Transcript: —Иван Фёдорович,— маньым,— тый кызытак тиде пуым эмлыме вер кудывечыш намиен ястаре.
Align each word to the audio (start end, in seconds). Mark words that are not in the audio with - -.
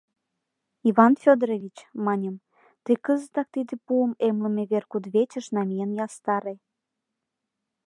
—Иван 0.89 1.13
Фёдорович,— 1.21 1.77
маньым,— 2.05 2.35
тый 2.83 2.95
кызытак 3.05 3.47
тиде 3.53 3.75
пуым 3.85 4.11
эмлыме 4.27 4.63
вер 4.71 4.83
кудывечыш 4.91 5.45
намиен 5.55 5.91
ястаре. 6.05 6.55